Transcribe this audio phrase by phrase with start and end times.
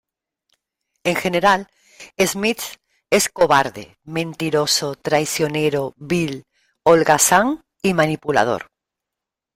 [1.03, 1.67] En general,
[2.17, 2.63] Smith
[3.11, 6.45] es cobarde, mentiroso, traicionero, vil,
[6.83, 8.71] holgazán y manipulador.